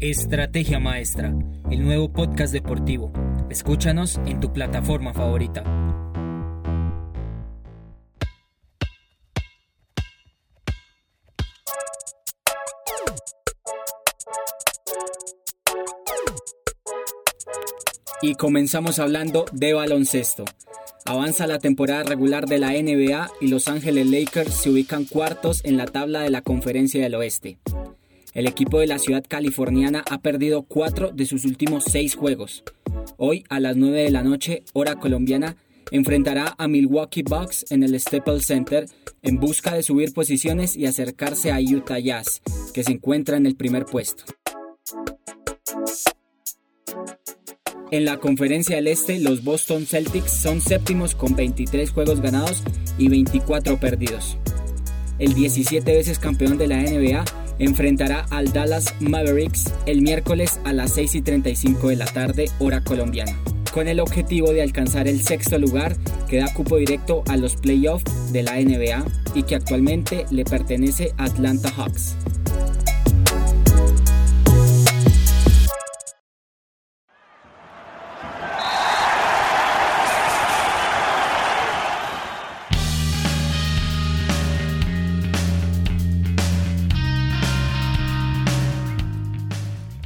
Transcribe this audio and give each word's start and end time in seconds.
Estrategia 0.00 0.78
Maestra, 0.78 1.34
el 1.72 1.82
nuevo 1.82 2.12
podcast 2.12 2.52
deportivo. 2.52 3.12
Escúchanos 3.50 4.20
en 4.26 4.38
tu 4.38 4.52
plataforma 4.52 5.12
favorita. 5.12 5.64
Y 18.22 18.36
comenzamos 18.36 19.00
hablando 19.00 19.46
de 19.50 19.72
baloncesto. 19.72 20.44
Avanza 21.06 21.48
la 21.48 21.58
temporada 21.58 22.04
regular 22.04 22.46
de 22.46 22.58
la 22.58 22.70
NBA 22.70 23.32
y 23.40 23.48
Los 23.48 23.66
Ángeles 23.66 24.06
Lakers 24.08 24.54
se 24.54 24.70
ubican 24.70 25.06
cuartos 25.06 25.64
en 25.64 25.76
la 25.76 25.86
tabla 25.86 26.20
de 26.20 26.30
la 26.30 26.42
Conferencia 26.42 27.02
del 27.02 27.16
Oeste. 27.16 27.58
El 28.34 28.46
equipo 28.46 28.78
de 28.78 28.86
la 28.86 28.98
ciudad 28.98 29.24
californiana 29.26 30.04
ha 30.10 30.20
perdido 30.20 30.62
cuatro 30.62 31.10
de 31.10 31.24
sus 31.24 31.44
últimos 31.44 31.84
seis 31.84 32.14
juegos. 32.14 32.62
Hoy 33.16 33.44
a 33.48 33.58
las 33.58 33.76
9 33.76 34.02
de 34.02 34.10
la 34.10 34.22
noche, 34.22 34.64
hora 34.74 34.96
colombiana, 34.96 35.56
enfrentará 35.90 36.54
a 36.58 36.68
Milwaukee 36.68 37.22
Bucks 37.22 37.64
en 37.70 37.82
el 37.82 37.98
Staples 37.98 38.46
Center 38.46 38.86
en 39.22 39.40
busca 39.40 39.74
de 39.74 39.82
subir 39.82 40.12
posiciones 40.12 40.76
y 40.76 40.86
acercarse 40.86 41.50
a 41.50 41.58
Utah 41.58 41.98
Jazz, 41.98 42.42
que 42.74 42.84
se 42.84 42.92
encuentra 42.92 43.38
en 43.38 43.46
el 43.46 43.56
primer 43.56 43.86
puesto. 43.86 44.24
En 47.90 48.04
la 48.04 48.18
conferencia 48.18 48.76
del 48.76 48.88
Este, 48.88 49.18
los 49.18 49.42
Boston 49.42 49.86
Celtics 49.86 50.30
son 50.30 50.60
séptimos 50.60 51.14
con 51.14 51.34
23 51.34 51.90
juegos 51.90 52.20
ganados 52.20 52.62
y 52.98 53.08
24 53.08 53.80
perdidos. 53.80 54.36
El 55.18 55.32
17 55.32 55.90
veces 55.90 56.18
campeón 56.18 56.58
de 56.58 56.68
la 56.68 56.82
NBA 56.82 57.24
enfrentará 57.58 58.26
al 58.30 58.52
Dallas 58.52 58.94
Mavericks 59.00 59.64
el 59.86 60.02
miércoles 60.02 60.60
a 60.64 60.72
las 60.72 60.92
6 60.94 61.16
y 61.16 61.22
35 61.22 61.88
de 61.88 61.96
la 61.96 62.06
tarde, 62.06 62.50
hora 62.58 62.82
colombiana, 62.82 63.36
con 63.72 63.88
el 63.88 64.00
objetivo 64.00 64.52
de 64.52 64.62
alcanzar 64.62 65.08
el 65.08 65.22
sexto 65.22 65.58
lugar 65.58 65.96
que 66.28 66.38
da 66.38 66.52
cupo 66.52 66.76
directo 66.76 67.22
a 67.28 67.36
los 67.36 67.56
playoffs 67.56 68.32
de 68.32 68.42
la 68.42 68.60
NBA 68.60 69.04
y 69.34 69.42
que 69.42 69.54
actualmente 69.54 70.26
le 70.30 70.44
pertenece 70.44 71.12
a 71.16 71.24
Atlanta 71.24 71.70
Hawks. 71.70 72.16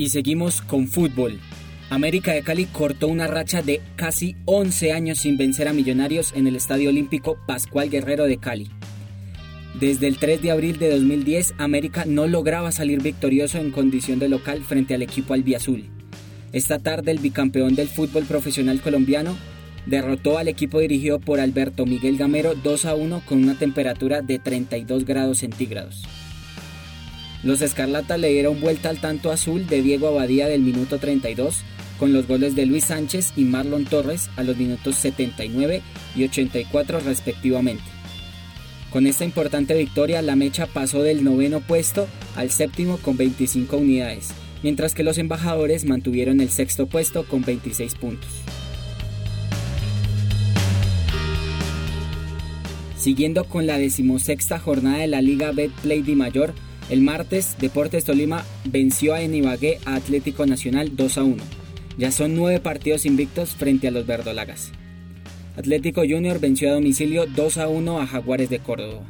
Y 0.00 0.08
seguimos 0.08 0.62
con 0.62 0.88
fútbol. 0.88 1.38
América 1.90 2.32
de 2.32 2.40
Cali 2.40 2.64
cortó 2.64 3.06
una 3.06 3.26
racha 3.26 3.60
de 3.60 3.82
casi 3.96 4.34
11 4.46 4.92
años 4.92 5.18
sin 5.18 5.36
vencer 5.36 5.68
a 5.68 5.74
Millonarios 5.74 6.32
en 6.34 6.46
el 6.46 6.56
Estadio 6.56 6.88
Olímpico 6.88 7.36
Pascual 7.46 7.90
Guerrero 7.90 8.24
de 8.24 8.38
Cali. 8.38 8.70
Desde 9.78 10.06
el 10.06 10.16
3 10.16 10.40
de 10.40 10.52
abril 10.52 10.78
de 10.78 10.88
2010, 10.88 11.52
América 11.58 12.06
no 12.06 12.26
lograba 12.26 12.72
salir 12.72 13.02
victorioso 13.02 13.58
en 13.58 13.72
condición 13.72 14.18
de 14.18 14.30
local 14.30 14.62
frente 14.62 14.94
al 14.94 15.02
equipo 15.02 15.34
albiazul. 15.34 15.84
Esta 16.54 16.78
tarde, 16.78 17.10
el 17.10 17.18
bicampeón 17.18 17.74
del 17.74 17.88
fútbol 17.88 18.24
profesional 18.24 18.80
colombiano 18.80 19.36
derrotó 19.84 20.38
al 20.38 20.48
equipo 20.48 20.80
dirigido 20.80 21.20
por 21.20 21.40
Alberto 21.40 21.84
Miguel 21.84 22.16
Gamero 22.16 22.54
2 22.54 22.86
a 22.86 22.94
1 22.94 23.22
con 23.26 23.44
una 23.44 23.58
temperatura 23.58 24.22
de 24.22 24.38
32 24.38 25.04
grados 25.04 25.40
centígrados. 25.40 26.06
Los 27.42 27.62
Escarlatas 27.62 28.20
le 28.20 28.28
dieron 28.28 28.60
vuelta 28.60 28.90
al 28.90 29.00
tanto 29.00 29.30
azul 29.30 29.66
de 29.66 29.82
Diego 29.82 30.08
Abadía 30.08 30.46
del 30.46 30.60
minuto 30.60 30.98
32 30.98 31.56
con 31.98 32.12
los 32.12 32.26
goles 32.26 32.54
de 32.54 32.66
Luis 32.66 32.86
Sánchez 32.86 33.32
y 33.36 33.44
Marlon 33.44 33.84
Torres 33.84 34.30
a 34.36 34.42
los 34.42 34.56
minutos 34.56 34.96
79 34.96 35.82
y 36.16 36.24
84 36.24 37.00
respectivamente. 37.00 37.84
Con 38.90 39.06
esta 39.06 39.24
importante 39.24 39.74
victoria, 39.74 40.20
la 40.20 40.34
mecha 40.34 40.66
pasó 40.66 41.02
del 41.02 41.22
noveno 41.22 41.60
puesto 41.60 42.08
al 42.36 42.50
séptimo 42.50 42.96
con 42.98 43.16
25 43.16 43.76
unidades, 43.76 44.30
mientras 44.62 44.94
que 44.94 45.04
los 45.04 45.16
embajadores 45.18 45.84
mantuvieron 45.84 46.40
el 46.40 46.50
sexto 46.50 46.86
puesto 46.86 47.24
con 47.24 47.42
26 47.42 47.94
puntos. 47.94 48.30
Siguiendo 52.96 53.44
con 53.44 53.66
la 53.66 53.78
decimosexta 53.78 54.58
jornada 54.58 54.98
de 54.98 55.06
la 55.06 55.22
Liga 55.22 55.52
Betplay 55.52 56.02
Di 56.02 56.16
Mayor, 56.16 56.52
el 56.90 57.02
martes, 57.02 57.56
Deportes 57.60 58.04
Tolima 58.04 58.44
venció 58.64 59.14
a 59.14 59.22
Enibagué 59.22 59.78
a 59.84 59.94
Atlético 59.94 60.44
Nacional 60.44 60.96
2 60.96 61.18
a 61.18 61.22
1. 61.22 61.36
Ya 61.98 62.10
son 62.10 62.34
nueve 62.34 62.58
partidos 62.58 63.06
invictos 63.06 63.54
frente 63.54 63.86
a 63.86 63.92
los 63.92 64.06
verdolagas. 64.06 64.72
Atlético 65.56 66.02
Junior 66.02 66.40
venció 66.40 66.68
a 66.68 66.74
domicilio 66.74 67.26
2 67.26 67.58
a 67.58 67.68
1 67.68 68.00
a 68.00 68.06
Jaguares 68.06 68.50
de 68.50 68.58
Córdoba. 68.58 69.04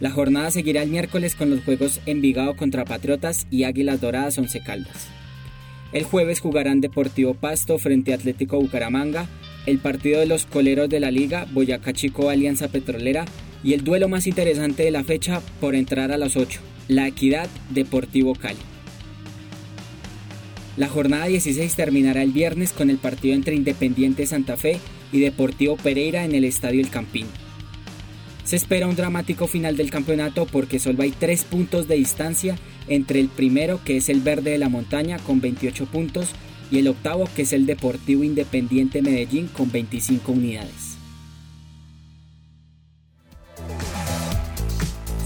La 0.00 0.10
jornada 0.10 0.50
seguirá 0.50 0.82
el 0.82 0.90
miércoles 0.90 1.34
con 1.34 1.50
los 1.50 1.62
juegos 1.64 2.00
Envigado 2.06 2.56
contra 2.56 2.84
Patriotas 2.84 3.46
y 3.50 3.64
Águilas 3.64 4.00
Doradas 4.00 4.38
Once 4.38 4.62
Caldas. 4.62 5.08
El 5.92 6.04
jueves 6.04 6.40
jugarán 6.40 6.80
Deportivo 6.80 7.34
Pasto 7.34 7.78
frente 7.78 8.12
a 8.12 8.16
Atlético 8.16 8.58
Bucaramanga, 8.58 9.26
el 9.66 9.78
partido 9.78 10.20
de 10.20 10.26
los 10.26 10.46
coleros 10.46 10.88
de 10.88 11.00
la 11.00 11.10
liga 11.10 11.46
Boyacá 11.52 11.92
Chico 11.92 12.30
Alianza 12.30 12.68
Petrolera 12.68 13.26
y 13.62 13.72
el 13.72 13.84
duelo 13.84 14.08
más 14.08 14.26
interesante 14.26 14.84
de 14.84 14.90
la 14.90 15.04
fecha 15.04 15.40
por 15.60 15.74
entrar 15.74 16.12
a 16.12 16.18
las 16.18 16.36
8, 16.36 16.60
la 16.88 17.08
Equidad 17.08 17.48
Deportivo 17.70 18.34
Cali. 18.34 18.58
La 20.76 20.88
jornada 20.88 21.26
16 21.26 21.74
terminará 21.74 22.22
el 22.22 22.32
viernes 22.32 22.72
con 22.72 22.90
el 22.90 22.98
partido 22.98 23.34
entre 23.34 23.54
Independiente 23.54 24.26
Santa 24.26 24.56
Fe 24.56 24.78
y 25.10 25.20
Deportivo 25.20 25.76
Pereira 25.76 26.24
en 26.24 26.34
el 26.34 26.44
Estadio 26.44 26.80
El 26.80 26.90
Campín. 26.90 27.26
Se 28.44 28.56
espera 28.56 28.86
un 28.86 28.94
dramático 28.94 29.48
final 29.48 29.76
del 29.76 29.90
campeonato 29.90 30.46
porque 30.46 30.78
solo 30.78 31.02
hay 31.02 31.10
3 31.10 31.44
puntos 31.44 31.88
de 31.88 31.96
distancia 31.96 32.56
entre 32.88 33.20
el 33.20 33.28
primero 33.28 33.80
que 33.84 33.96
es 33.96 34.08
el 34.08 34.20
Verde 34.20 34.50
de 34.50 34.58
la 34.58 34.68
Montaña 34.68 35.18
con 35.18 35.40
28 35.40 35.86
puntos 35.86 36.28
y 36.70 36.78
el 36.78 36.88
octavo 36.88 37.28
que 37.34 37.42
es 37.42 37.52
el 37.52 37.66
Deportivo 37.66 38.22
Independiente 38.22 39.02
Medellín 39.02 39.48
con 39.48 39.72
25 39.72 40.30
unidades. 40.30 40.95